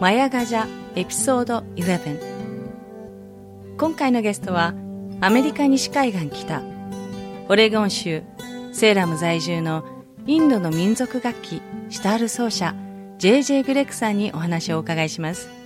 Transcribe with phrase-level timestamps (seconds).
[0.00, 4.72] マヤガジャエピソード11今回のゲストは
[5.20, 6.62] アメリカ西海岸北
[7.48, 8.22] オレゴン州
[8.72, 9.84] セーラム在住の
[10.24, 12.76] インドの民族楽器シタール奏者
[13.18, 15.57] JJ グレックさんにお話をお伺いします。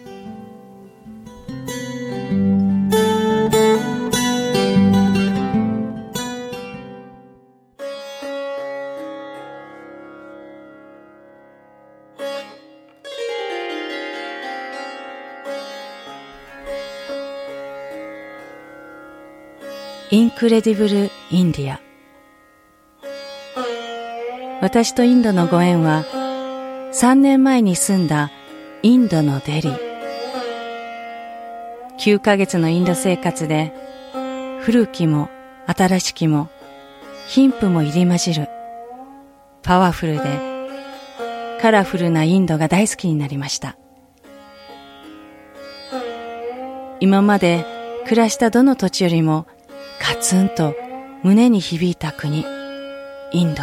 [20.43, 21.81] クレディブル・インディア。
[24.61, 26.05] 私とインドのご縁は
[26.93, 28.33] 3年前に住んだ
[28.83, 29.79] インドのデリー。
[31.97, 33.73] 9ヶ月のインド生活で
[34.63, 35.31] 古きも
[35.69, 36.51] 新しきも
[37.29, 38.49] 貧富も入り混じる
[39.63, 40.25] パワフルで
[41.61, 43.77] カラフルなインドが大好きになりました。
[46.99, 47.65] 今まで
[48.07, 49.47] 暮らしたどの土地よりも
[50.03, 50.75] カツンと
[51.23, 52.45] 胸に響いた国、
[53.33, 53.63] インド。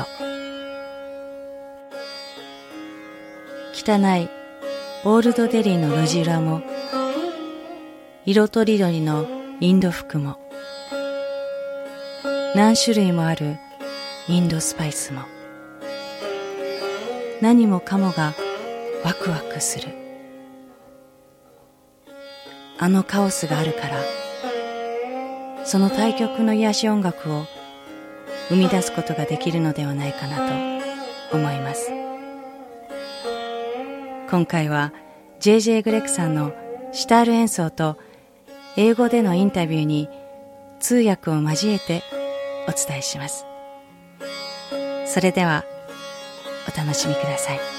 [3.73, 4.29] 汚い
[5.03, 6.61] オールドデリーの路地裏も、
[8.25, 9.27] 色とりどりの
[9.59, 10.39] インド服も、
[12.55, 13.57] 何種類もある
[14.29, 15.23] インドスパイスも、
[17.41, 18.33] 何もかもが
[19.03, 19.89] ワクワクする。
[22.77, 24.18] あのカオスがあるから、
[25.69, 27.45] その対極の癒し音楽を
[28.47, 30.81] 生み出すことができるのではないかな
[31.29, 31.91] と思います。
[34.31, 34.91] 今回は
[35.39, 36.53] JJ グレックさんの
[36.91, 37.99] シタール演奏と
[38.77, 40.09] 英語でのインタビューに
[40.79, 42.01] 通訳を交えて
[42.67, 43.45] お伝えします。
[45.05, 45.65] それでは
[46.67, 47.78] お楽しみください。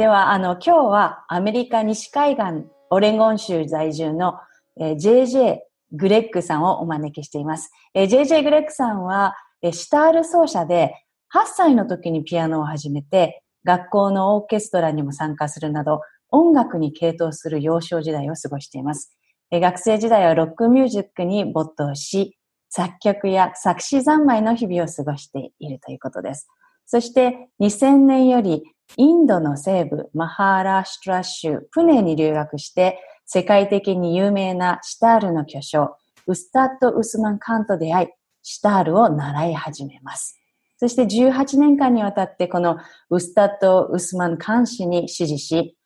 [0.00, 4.38] では、あの、今日はアメリカ西海岸オレゴン州在住の、
[4.80, 5.58] えー、JJ
[5.92, 7.70] グレッグさんをお招きしています。
[7.92, 10.94] えー、JJ グレッグさんは、えー、シタール奏者で
[11.34, 16.00] 8歳の時にピアノを始めて、学校のオーケストラにも参加するなど、
[16.30, 19.14] 音楽に傾倒する幼少時代を過ごしています。
[19.50, 22.38] え、学生時代はロックミュージックに没頭し、
[22.70, 26.48] 作曲や作詞三昧の日々を過ごしているということです。
[26.86, 28.62] そして2000年より
[28.96, 35.96] インドの西部マハーラシュトラ州プネに留学して世界的に有名なシタールの巨匠
[36.26, 38.08] ウスタッド・ウスマン・カンと出会い
[38.42, 40.36] シタールを習い始めます。
[40.78, 42.78] そして18年間にわたってこの
[43.10, 45.76] ウスタッド・ウスマン・カン氏に指示し、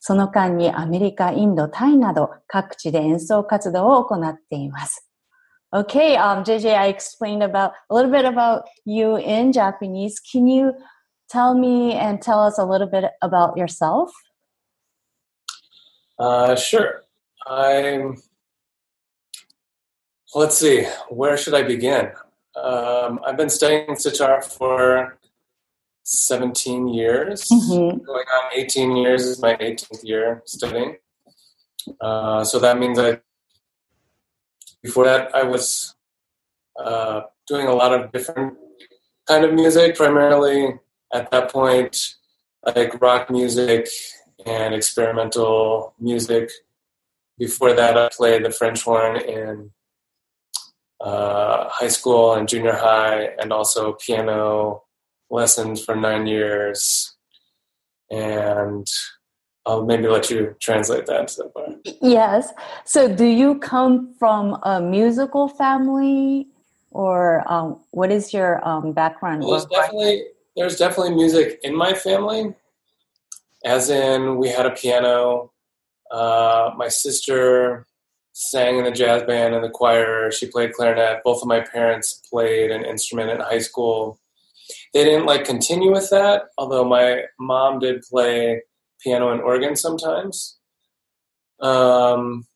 [0.00, 5.08] その間にアメリカ、インド、タイなど各地で演奏活動を行っています。
[5.70, 10.14] Okay, um, JJ, I explained about a little bit about you in Japanese.
[10.18, 10.72] Can you
[11.28, 14.10] tell me and tell us a little bit about yourself?
[16.18, 17.04] Uh, sure.
[17.46, 18.16] I'm.
[20.34, 20.84] Let's see.
[21.08, 22.10] Where should I begin?
[22.54, 25.18] Um, I've been studying sitar for
[26.04, 27.44] 17 years.
[27.44, 28.04] Mm-hmm.
[28.04, 30.96] Going on 18 years is my 18th year studying.
[32.00, 33.20] Uh, so that means I.
[34.82, 35.94] Before that, I was
[36.78, 38.56] uh, doing a lot of different
[39.26, 40.78] kind of music, primarily
[41.12, 41.96] at that point,
[42.64, 43.88] like rock music
[44.44, 46.50] and experimental music.
[47.38, 49.70] Before that, I played the French horn in
[51.00, 54.82] uh, high school and junior high, and also piano
[55.30, 57.14] lessons for nine years.
[58.10, 58.86] And
[59.64, 61.68] I'll maybe let you translate that so far.
[62.00, 62.52] Yes.
[62.84, 66.48] So, do you come from a musical family,
[66.90, 69.42] or um, what is your um, background?
[69.42, 70.24] Well, there's definitely
[70.58, 72.52] there's definitely music in my family.
[73.64, 75.52] As in, we had a piano.
[76.10, 77.86] Uh, my sister
[78.32, 80.32] sang in the jazz band and the choir.
[80.32, 81.22] She played clarinet.
[81.24, 84.18] Both of my parents played an instrument in high school.
[84.92, 88.62] They didn't like continue with that, although my mom did play
[89.00, 90.58] piano and organ sometimes.
[91.60, 92.46] Um,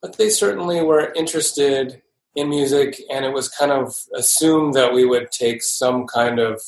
[0.00, 2.00] but they certainly were interested
[2.36, 6.62] in music, and it was kind of assumed that we would take some kind of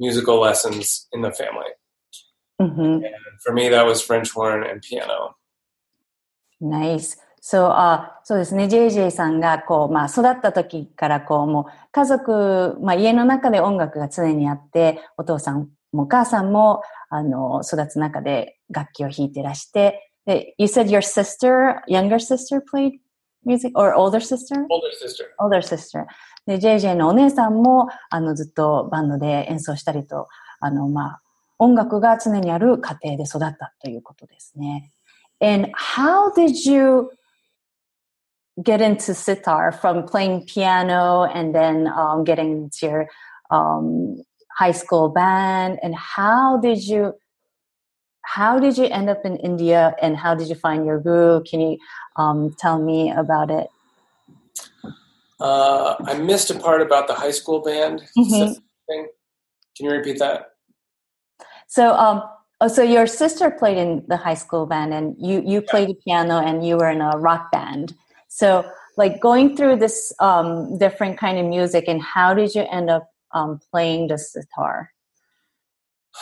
[0.00, 1.72] musical lessons in the family.
[2.60, 2.80] Mm-hmm.
[2.80, 5.36] And for me, that was French horn and piano.
[6.60, 7.18] Nice.
[7.48, 8.64] そう、あそうですね。
[8.64, 22.98] JJ さんが、こう、まあ、育った時から、こう、もう、家族、まあ、家の中で音楽が常にあって、お父さんもお母さんも、あの、育つ中で楽器を弾いてらして、で、you said your sister, younger sister played
[23.44, 24.66] music or older sister?
[24.68, 25.26] Older sister.
[25.38, 26.06] Older sister.
[26.50, 30.28] で、JJ のお姉さんも、あの、ずっとバンドで演奏したりと、
[30.60, 31.22] あの、まあ、
[31.58, 34.92] 音楽が常にある家庭で育ったということですね。
[35.40, 37.10] And how did you
[38.62, 43.08] get into sitar from playing piano and then um, getting into your
[43.50, 44.16] um,
[44.56, 47.14] high school band and how did you
[48.22, 51.60] how did you end up in india and how did you find your guru can
[51.60, 51.78] you
[52.16, 53.68] um, tell me about it
[55.41, 58.53] Uh, i missed a part about the high school band mm-hmm.
[58.87, 60.51] can you repeat that
[61.67, 62.21] so um,
[62.59, 65.97] oh, so your sister played in the high school band and you you played the
[66.05, 67.93] piano and you were in a rock band
[68.33, 68.65] so,
[68.95, 73.11] like going through this um, different kind of music, and how did you end up
[73.33, 74.93] um, playing the sitar?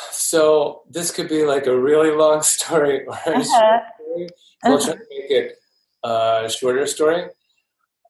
[0.10, 3.44] So this could be like a really long story or a uh-huh.
[3.44, 4.30] story.
[4.64, 5.58] I'll try to make it
[6.04, 7.26] a shorter story.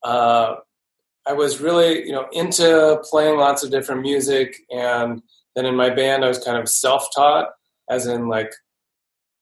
[0.01, 0.55] Uh,
[1.29, 5.21] I was really, you know, into playing lots of different music, and
[5.55, 7.49] then in my band, I was kind of self-taught,
[7.89, 8.51] as in like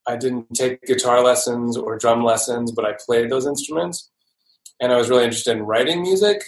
[0.07, 4.09] I didn't take guitar lessons or drum lessons, but I played those instruments
[4.79, 6.41] and I was really interested in writing music.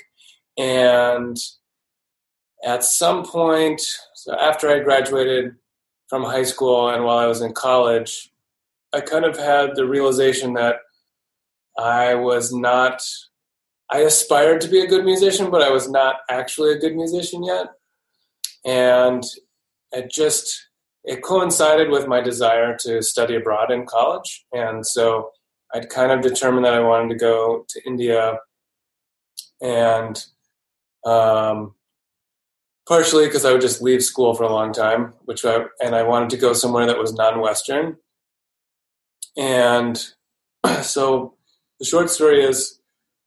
[0.57, 1.37] And
[2.63, 3.81] at some point,
[4.15, 5.55] so after I graduated
[6.07, 8.31] from high school and while I was in college,
[8.93, 10.77] I kind of had the realization that
[11.77, 13.01] I was not,
[13.91, 17.43] I aspired to be a good musician, but I was not actually a good musician
[17.43, 17.67] yet.
[18.65, 19.23] And
[19.91, 20.69] it just,
[21.03, 24.45] it coincided with my desire to study abroad in college.
[24.51, 25.31] And so
[25.73, 28.39] I'd kind of determined that I wanted to go to India,
[29.61, 30.23] and
[31.05, 31.75] um,
[32.87, 36.03] partially because I would just leave school for a long time, which I and I
[36.03, 37.97] wanted to go somewhere that was non-Western.
[39.37, 40.03] And
[40.81, 41.35] so
[41.79, 42.78] the short story is,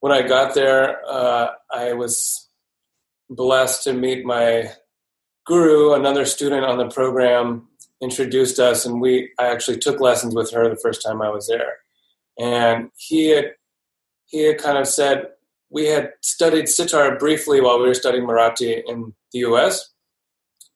[0.03, 2.49] when I got there, uh, I was
[3.31, 4.71] blessed to meet my
[5.47, 7.69] guru, another student on the program,
[8.03, 11.49] introduced us, and we I actually took lessons with her the first time I was
[11.49, 11.79] there
[12.39, 13.53] and he had
[14.27, 15.29] he had kind of said
[15.71, 19.91] we had studied sitar briefly while we were studying Marathi in the U.S.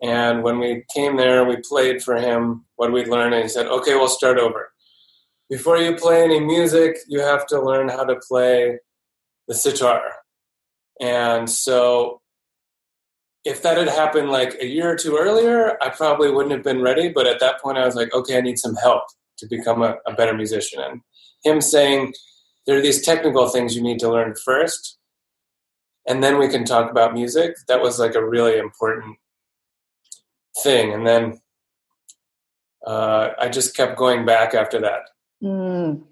[0.03, 3.67] And when we came there, we played for him what we'd learned, and he said,
[3.67, 4.73] "Okay, we'll start over.
[5.49, 8.79] Before you play any music, you have to learn how to play
[9.48, 10.01] the sitar."
[11.00, 12.22] And so,
[13.44, 16.82] if that had happened like a year or two earlier, I probably wouldn't have been
[16.82, 17.10] ready.
[17.10, 19.04] But at that point, I was like, "Okay, I need some help
[19.40, 21.01] to become a, a better musician." And
[21.44, 22.13] him saying
[22.66, 24.98] there are these technical things you need to learn first
[26.08, 29.18] and then we can talk about music that was like a really important
[30.63, 31.40] thing and then
[32.86, 35.01] uh, I just kept going back after that
[35.42, 36.06] うん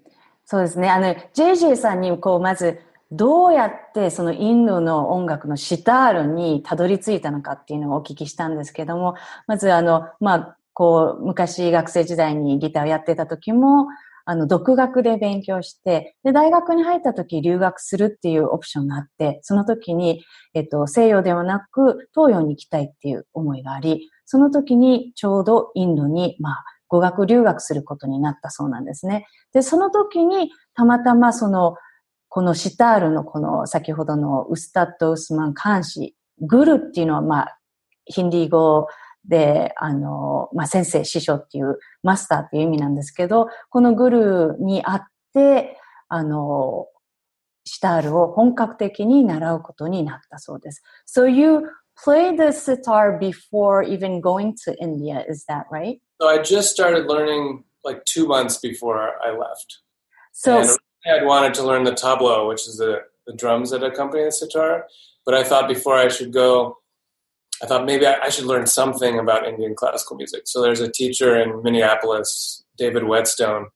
[0.44, 2.80] そうですねあの JJ さんにこうまず
[3.11, 9.15] どうやってそのインドの音楽のシタールにたどり着いたのかっていうのをお聞きしたんですけども、
[9.47, 13.87] まずあの、まあ、こう、昔学生時代にギターをやってた時も、
[14.25, 29.27] あの、独学で勉強して、で、大学に入った時留学するっていうオプションがあって、その時に、えっと、西洋ではなく東洋に行きたいっていう思いがあり、その時にちょうどインドに、まあ、語学留学することになったそうなんですね。
[29.53, 31.75] で、その時にたまたまその、
[32.35, 37.57] このシタールのこの先ほどのウスタッド・ウスマン監視、グルっていうのはまあ、
[38.03, 38.89] ヒンディー語
[39.23, 46.87] で、あの、まあ、先生、師匠っていうマスターっていう意味なんですけど、このグルーにあって、あの、
[47.63, 50.83] シタールを本格的に習うことになったそうです。
[51.07, 51.61] So you
[51.97, 56.01] played the sitar before even going to India, is that right?
[56.19, 59.83] So I just started learning like two months before I left.
[60.33, 60.61] So
[61.05, 64.31] and I'd wanted to learn the tabla, which is the, the drums that accompany the
[64.31, 64.87] sitar.
[65.25, 66.77] But I thought before I should go,
[67.63, 70.43] I thought maybe I, I should learn something about Indian classical music.
[70.45, 73.67] So there's a teacher in Minneapolis, David Whetstone.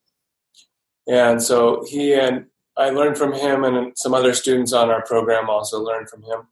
[1.08, 2.46] And so he and
[2.76, 6.48] I learned from him, and some other students on our program also learned from him.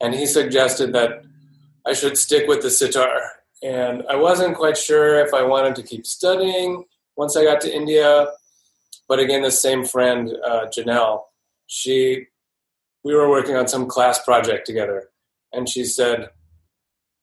[0.00, 1.24] And he suggested that
[1.86, 3.20] I should stick with the sitar.
[3.62, 6.84] And I wasn't quite sure if I wanted to keep studying
[7.16, 8.28] once I got to India.
[9.12, 11.24] But again, the same friend, uh, Janelle,
[11.66, 12.28] she,
[13.04, 15.10] we were working on some class project together.
[15.52, 16.30] And she said,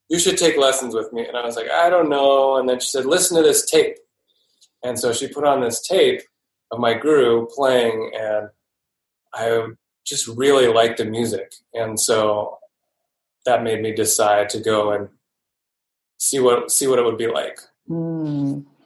[0.08, 1.26] You should take lessons with me.
[1.26, 2.58] And I was like, I don't know.
[2.58, 3.98] And then she said, Listen to this tape.
[4.84, 6.22] And so she put on this tape
[6.70, 8.50] of my guru playing, and
[9.34, 9.70] I
[10.06, 11.56] just really liked the music.
[11.74, 12.60] And so
[13.48, 15.10] that made me decide to go and
[16.20, 17.58] see what, see what it would be like.
[17.88, 18.79] うん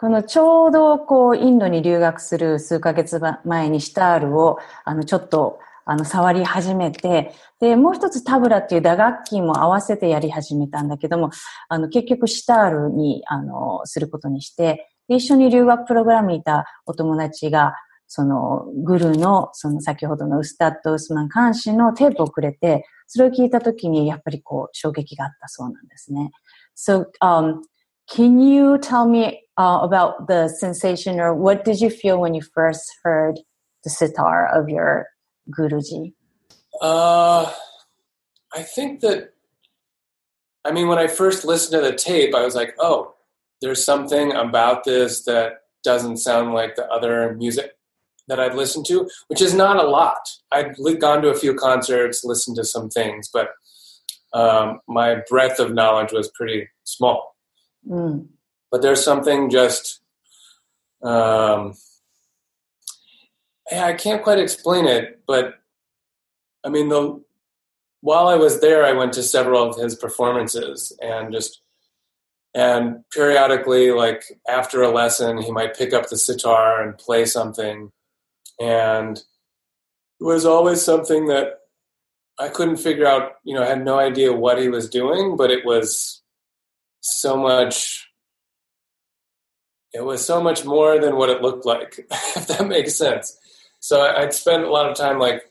[0.00, 11.30] このちょうどこうインドに留学する数ヶ月前にシタールをあのちょっとあの触り始めて、で、もう一つタブラっていう打楽器も合わせてやり始めたんだけども、
[11.68, 17.74] あの結局シタールにあのすることにして、で、一緒に留学プログラムにいたお友達が、
[18.06, 26.30] そのグルーの、その先ほどのウスタッド・ウスマン監視のテープをくれて、それを聞いたときにやっぱりこう衝撃があったそうなんですね。
[26.76, 27.62] So, um,
[28.10, 32.42] can you tell me uh, about the sensation or what did you feel when you
[32.42, 33.38] first heard
[33.84, 35.06] the sitar of your
[35.50, 36.14] Guruji?
[36.80, 37.52] Uh,
[38.54, 39.34] I think that,
[40.64, 43.14] I mean, when I first listened to the tape, I was like, oh,
[43.60, 47.72] there's something about this that doesn't sound like the other music
[48.28, 50.28] that I'd listened to, which is not a lot.
[50.52, 53.50] I'd gone to a few concerts, listened to some things, but
[54.34, 57.34] um, my breadth of knowledge was pretty small.
[57.88, 58.28] Mm.
[58.70, 60.00] But there's something just,
[61.02, 61.74] um,
[63.72, 65.54] I can't quite explain it, but
[66.64, 67.22] I mean, the
[68.00, 71.60] while I was there, I went to several of his performances and just
[72.54, 77.92] and periodically like after a lesson he might pick up the sitar and play something
[78.58, 81.58] and it was always something that
[82.38, 85.50] i couldn't figure out you know i had no idea what he was doing but
[85.50, 86.22] it was
[87.00, 88.06] so much
[89.94, 93.38] it was so much more than what it looked like if that makes sense
[93.80, 95.42] so i'd spend a lot of time like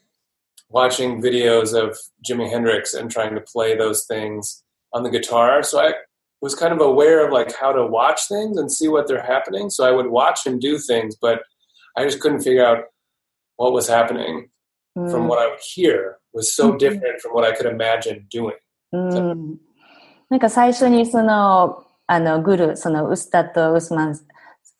[0.70, 4.64] watching videos of jimi hendrix and trying to play those things
[4.94, 5.94] on the guitar so i
[6.42, 9.70] was kind of aware of like how to watch things and see what they're happening.
[9.70, 11.42] So I would watch him do things, but
[11.96, 12.86] I just couldn't figure out
[13.56, 14.50] what was happening
[14.98, 15.12] mm.
[15.12, 16.78] from what I would hear was so mm-hmm.
[16.78, 18.56] different from what I could imagine doing.
[18.94, 19.58] Mm.
[20.30, 24.16] なんか最初にその、あの、グル、そのウスタッド・ウスマン・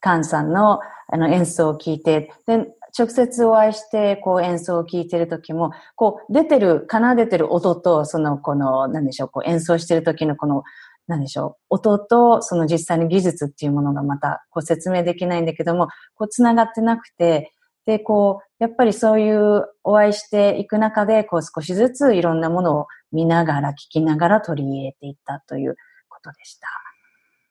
[0.00, 2.66] カンさんのあの演奏を聞いて、で、
[2.98, 10.64] 直接お会いして、こう演奏を聞いてる時も、こう出てる、奏でてる音と、その、この、なんでしょう、こう演奏してる時のこの
[11.08, 17.52] なんでしょう、音とその実際の技術っていうものがまたこう説明できないんだけども、こう繋がってなくて、
[17.86, 25.75] で、こう、やっぱりそういうお会いしていく中で、こう少しずついろんなものを見ながら、聞きながら取り入れていったという
[26.09, 26.67] ことでした。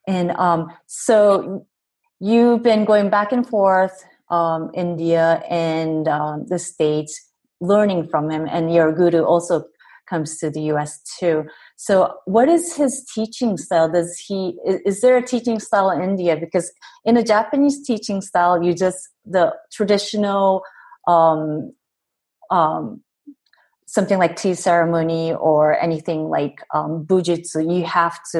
[0.06, 1.64] And um, so
[2.20, 8.46] you've been going back and forth um, India and um, the States, learning from him,
[8.50, 9.64] and your guru also
[10.08, 11.44] comes to the US too.
[11.76, 13.90] So, what is his teaching style?
[13.90, 16.36] Does he is, is, there a teaching style in India?
[16.36, 16.72] Because
[17.04, 20.62] in a Japanese teaching style, you just the traditional
[21.06, 21.72] um,
[22.50, 23.02] um,
[23.97, 27.07] something like tea ceremony or anything like um.
[27.09, 28.39] You have to,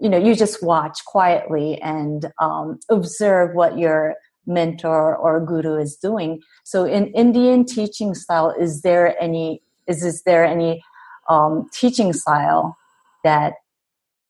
[0.00, 4.14] you know, you just watch quietly and um, observe what your
[4.46, 6.40] mentor or guru is doing.
[6.64, 10.82] So, in Indian teaching style, is there any is, is there any
[11.28, 12.76] um, teaching style
[13.22, 13.52] that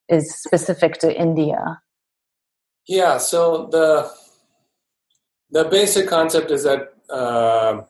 [0.08, 1.80] is specific to India?
[2.88, 4.10] Yeah, so the
[5.50, 7.82] the basic concept is that uh,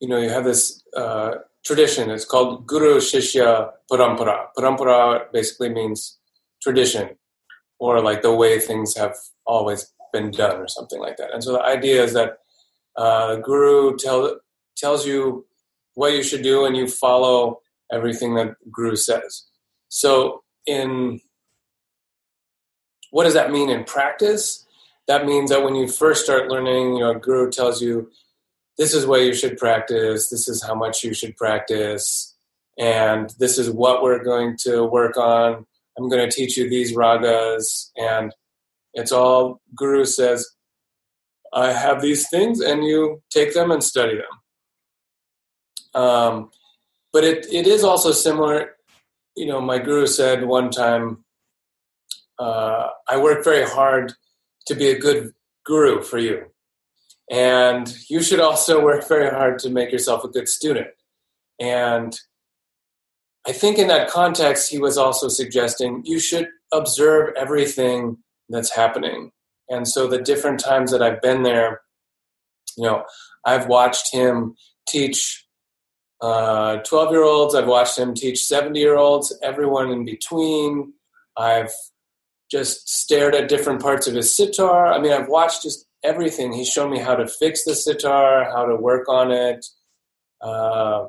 [0.00, 1.34] you know you have this uh,
[1.64, 2.10] tradition.
[2.10, 4.46] It's called Guru Shishya Parampara.
[4.56, 6.18] Parampara basically means
[6.62, 7.16] tradition,
[7.78, 11.32] or like the way things have always been done, or something like that.
[11.32, 12.38] And so the idea is that
[12.96, 14.40] uh, Guru tell,
[14.76, 15.46] tells you
[15.94, 17.60] what you should do and you follow
[17.92, 19.44] everything that Guru says.
[19.88, 21.20] So, in
[23.10, 24.66] what does that mean in practice?
[25.06, 28.10] That means that when you first start learning, your Guru tells you,
[28.78, 32.34] this is where you should practice, this is how much you should practice,
[32.78, 35.66] and this is what we're going to work on.
[35.96, 38.34] I'm going to teach you these ragas, and
[38.94, 40.48] it's all Guru says,
[41.52, 46.02] I have these things, and you take them and study them.
[46.02, 46.50] Um,
[47.12, 48.74] but it, it is also similar.
[49.36, 51.24] You know, my guru said one time,
[52.40, 54.12] uh, I work very hard
[54.66, 55.32] to be a good
[55.64, 56.46] guru for you.
[57.30, 60.88] And you should also work very hard to make yourself a good student.
[61.60, 62.18] And
[63.46, 69.30] I think in that context, he was also suggesting you should observe everything that's happening.
[69.68, 71.82] And so the different times that I've been there,
[72.76, 73.04] you know,
[73.44, 74.56] I've watched him
[74.88, 75.46] teach
[76.20, 80.94] 12 uh, year olds, I've watched him teach 70 year olds, everyone in between.
[81.36, 81.72] I've
[82.50, 84.86] just stared at different parts of his sitar.
[84.86, 86.52] I mean, I've watched just everything.
[86.52, 89.66] He's shown me how to fix the sitar, how to work on it.
[90.40, 91.06] Uh,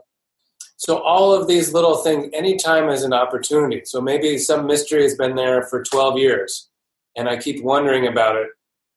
[0.77, 3.81] so all of these little things, anytime is an opportunity.
[3.85, 6.69] So maybe some mystery has been there for 12 years,
[7.15, 8.47] and I keep wondering about it.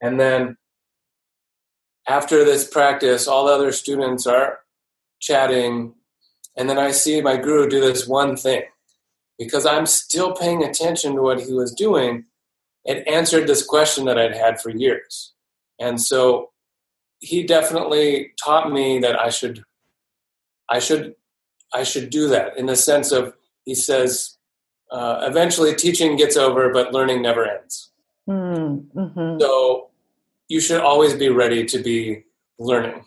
[0.01, 0.57] And then
[2.09, 4.61] after this practice, all the other students are
[5.21, 5.95] chatting,
[6.57, 8.63] and then I see my guru do this one thing.
[9.39, 12.25] Because I'm still paying attention to what he was doing,
[12.85, 15.33] it answered this question that I'd had for years.
[15.80, 16.52] And so
[17.20, 19.64] he definitely taught me that I should
[20.70, 21.16] I should
[21.74, 23.34] I should do that in the sense of
[23.66, 24.38] he says
[24.92, 27.92] uh, eventually teaching gets over but learning never ends.
[28.30, 29.40] Mm-hmm.
[29.40, 29.90] So
[30.48, 32.24] you should always be ready to be
[32.60, 33.06] learning.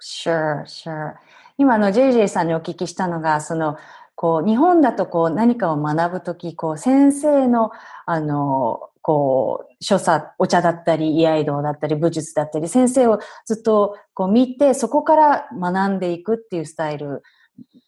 [0.00, 1.18] Sure, sure.
[1.60, 3.76] 今の JJ さんにお聞きしたのが、その、
[4.14, 7.72] こう、日本だとこう何かを学ぶとき、こう、先生の、
[8.06, 17.21] あの、 こう、所作、お茶だったり、居合道だったり、武術だったり、先生をずっとこう見て、そこから学んでいくっていうスタイル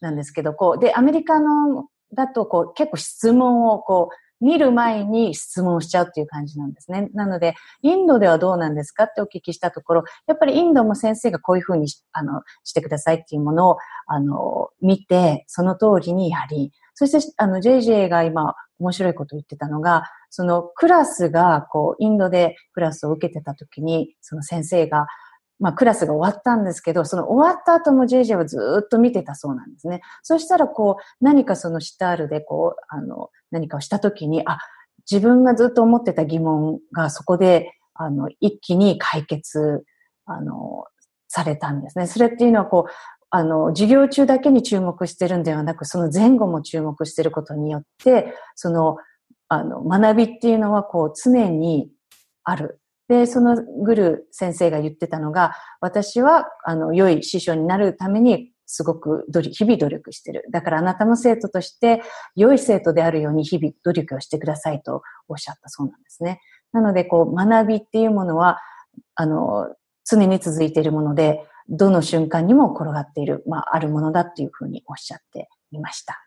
[0.00, 7.08] なんですけど、こう、で、アメリカのだとこう、結構質問をこう、見る前に質問しちゃうっていう感じなんですね。
[7.14, 25.06] なので、インドではどうなんですかってお聞きしたところ、やっぱりインドも先生がこういうふうにあのしてくださいっていうものをあの見て、その通りにやり、そしてあの JJ が今面白いことを言ってたのが、そのクラスがこうインドでクラスを受けてた時に、その先生が
[25.58, 30.02] まあ、クラスが終わったんですけど、その終わった後も JJ はずっと見てたそうなんですね。
[30.22, 34.58] そしたら、こう、何かそのシタールで、こう、あの、何かをしたときに、あ、
[35.10, 39.84] 自分がずっと思ってた疑問がそこで、あの、一気に解決、
[40.26, 40.84] あの、
[41.28, 42.06] されたんですね。
[42.06, 42.92] それっていうのは、こう、
[43.30, 48.96] あの、授業中だけに注目してるんではなく、その前後も注目してることによって、その、
[49.48, 51.90] あの、学びっていうのは、こう、常に
[52.44, 52.80] ある。
[53.08, 60.44] で、そのグル先生が言ってたのが、私は、あの、良い師匠になるために、すごく日々努力してる。
[60.50, 62.02] だからあなたの生徒として、
[62.34, 66.40] 良い生徒であるように日々努力をしてくださいとおっしゃったそうなんですね。
[66.72, 68.58] なので、こう、学びっていうものは、
[69.14, 69.68] あの、
[70.04, 76.26] 常に続いているもので、どの瞬間にも転がっている、まあ、あるものだっていうふうにおっしゃっていました。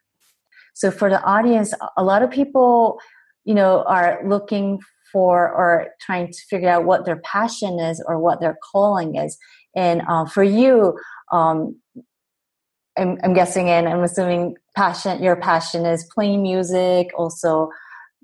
[0.75, 2.99] So for the audience, a lot of people,
[3.43, 4.79] you know, are looking
[5.11, 9.37] for or trying to figure out what their passion is or what their calling is.
[9.75, 10.97] And uh, for you,
[11.31, 11.79] um,
[12.97, 17.11] I'm, I'm, guessing and I'm assuming passion, your passion is playing music.
[17.17, 17.69] Also,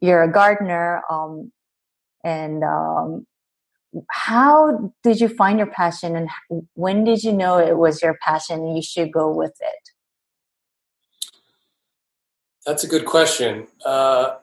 [0.01, 1.01] you're a gardener.
[1.09, 1.51] Um,
[2.23, 3.25] and um,
[4.09, 6.29] how did you find your passion and
[6.73, 9.89] when did you know it was your passion and you should go with it?
[12.65, 13.67] That's a good question.
[13.85, 14.37] Uh,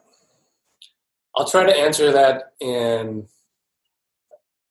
[1.36, 3.26] I'll try to answer that in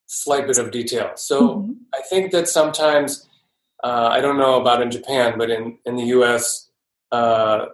[0.08, 1.12] slight bit of detail.
[1.16, 1.72] So mm-hmm.
[1.94, 3.28] I think that sometimes
[3.84, 6.70] uh, I don't know about in Japan, but in in the U.S.
[7.12, 7.68] Uh,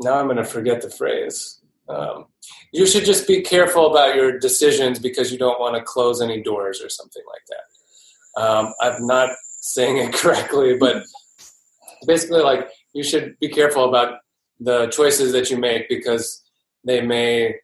[0.00, 1.60] now I'm going to forget the phrase.
[1.88, 2.26] Um,
[2.72, 6.42] you should just be careful about your decisions because you don't want to close any
[6.42, 8.42] doors or something like that.
[8.42, 11.02] Um, I'm not saying it correctly, but
[12.06, 14.18] basically, like you should be careful about
[14.58, 16.42] the choices that you make because
[16.84, 17.56] they may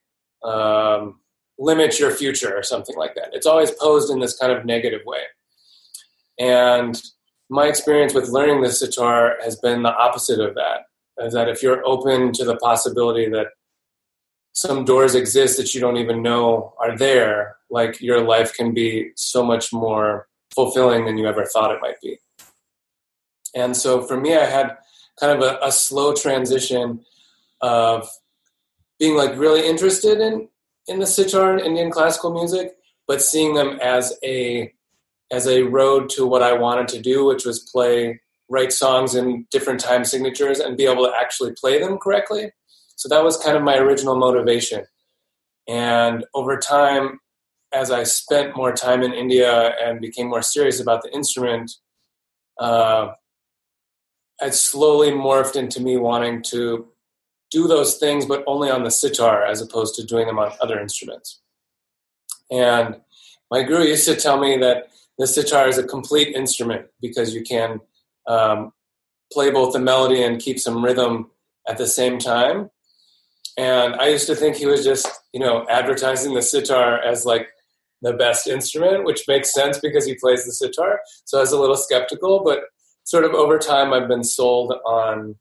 [0.44, 1.20] um,
[1.58, 3.30] limit your future or something like that.
[3.32, 5.22] It's always posed in this kind of negative way.
[6.38, 7.00] And
[7.48, 10.86] my experience with learning the sitar has been the opposite of that.
[11.18, 13.48] Is that if you're open to the possibility that
[14.54, 19.10] some doors exist that you don't even know are there, like your life can be
[19.16, 22.18] so much more fulfilling than you ever thought it might be.
[23.54, 24.76] And so for me, I had
[25.20, 27.04] kind of a, a slow transition
[27.60, 28.08] of
[29.02, 30.48] being like really interested in
[30.86, 32.76] in the sitar and Indian classical music,
[33.08, 34.72] but seeing them as a
[35.32, 39.48] as a road to what I wanted to do, which was play, write songs in
[39.50, 42.52] different time signatures and be able to actually play them correctly.
[42.94, 44.84] So that was kind of my original motivation.
[45.66, 47.18] And over time,
[47.72, 51.72] as I spent more time in India and became more serious about the instrument,
[52.60, 53.14] uh,
[54.40, 56.91] it slowly morphed into me wanting to
[57.52, 60.80] do those things, but only on the sitar as opposed to doing them on other
[60.80, 61.40] instruments.
[62.50, 62.96] And
[63.50, 64.88] my guru used to tell me that
[65.18, 67.80] the sitar is a complete instrument because you can
[68.26, 68.72] um,
[69.32, 71.30] play both the melody and keep some rhythm
[71.68, 72.70] at the same time.
[73.58, 77.48] And I used to think he was just, you know, advertising the sitar as like
[78.00, 81.00] the best instrument, which makes sense because he plays the sitar.
[81.24, 82.60] So I was a little skeptical, but
[83.04, 85.36] sort of over time I've been sold on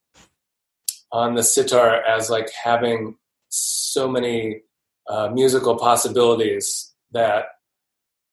[1.12, 3.16] on the sitar as like having
[3.49, 4.62] so many
[5.09, 7.47] uh, musical possibilities that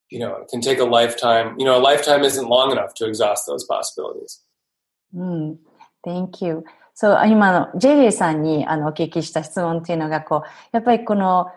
[0.10, 3.46] you know can take a lifetime you know a lifetime isn't long enough to exhaust
[3.48, 4.42] those possibilities
[5.14, 5.58] mm,
[6.04, 6.64] thank you
[6.96, 11.48] そう、今の、ジェリーさんにあのお聞きした質問っていうのが、こう、やっぱりこの、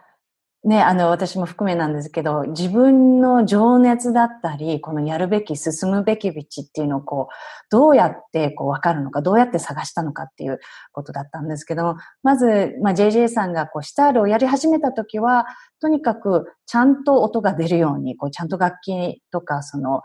[0.64, 7.34] ね、あの、私も含めなんですけど、自分の情熱だったり、このやるべき、進むべき道っていうのをこう、
[7.72, 10.60] どうやってこう分かるのか、どうやって探したのかっていう
[10.92, 15.48] ことだったんですけど、まず、まあ、JJ さんがこう、シタールをやり始めた時は、
[15.82, 20.04] とにかくちゃんと音が出るように、こう、ちゃんと楽器とか、その、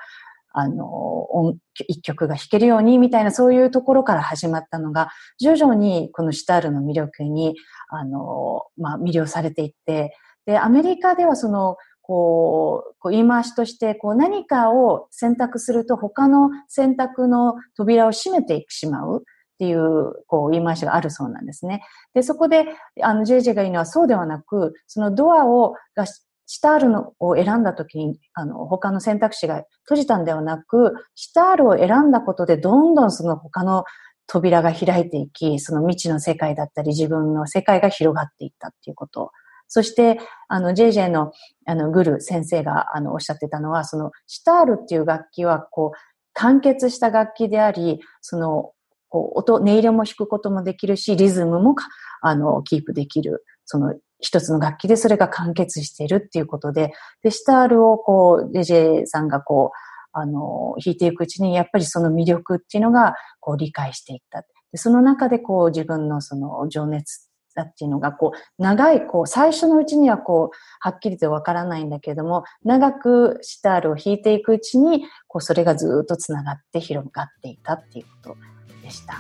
[0.55, 0.87] あの、
[1.35, 7.57] 音一曲が弾けるようにみたいなそういうところから始まったのが、徐々にこのシタールの魅力に、
[7.91, 21.83] あの、まあ、魅了されていって、で、アメリカではその、こう、こう言い回しとして、こう何かを選択すると他の選択の扉を閉めていってしまうっていう、こう言い回しがあるそうなんですね。
[22.15, 22.67] で、そこで、
[23.03, 33.85] あの、JJ が言うのはそうではなく、そのドアを、が、シタールのを選んだ時に、あの、他の選択肢が閉じたんではなく、シタールを選んだことで、どんどんその他の
[34.29, 39.33] 扉が開いていき、その未知の世界だったり、自分の世界が広がっていったっていうこと
[39.69, 41.33] そして、あの、JJ の、
[41.67, 45.99] あの、グル先生が、あの、おっしゃってたのは、その、シタールっていう楽器は、こう、
[46.35, 48.73] 完結した楽器であり、その、
[49.09, 51.75] こう、音、音色も弾くこともできるし、リズムも、
[52.21, 64.43] あの、キープできる、その、一つの楽器でそれが完結しているっていうことで、で、シタールをこう、JJ さんがこう、あの、弾いていくうちに、やっぱりその魅力っていうのが、こう、理解していった。
[64.73, 67.26] でその中でこう、自分のその情熱
[67.57, 78.37] だっていうのが、こう、長い、こう、最初のうちにはこう、はっきりとわからないんだけれども、長くシタールを弾いていくうちに、こう、それがずっとつながって広がっていたっていうこと
[78.83, 79.15] でした。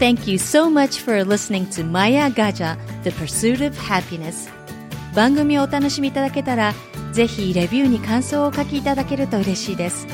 [0.00, 4.50] Thank you so much for listening to Maya Gaja, The Pursuit of Happiness.
[5.14, 6.74] 番組をお楽しみいただけたら、
[7.12, 10.08] ぜひレビューに感想をお書きいただけると嬉しいです。